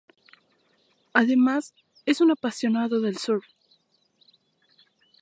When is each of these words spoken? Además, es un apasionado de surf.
Además, 1.13 1.75
es 2.07 2.21
un 2.21 2.31
apasionado 2.31 3.01
de 3.01 3.13
surf. 3.13 3.45